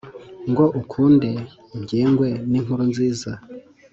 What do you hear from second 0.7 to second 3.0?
ukunde ugengwe n’inkuru